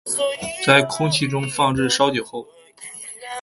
[0.65, 2.47] 在空氣中放置稍久後